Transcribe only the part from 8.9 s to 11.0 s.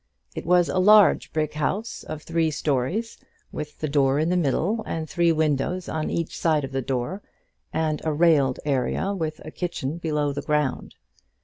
with a kitchen below the ground.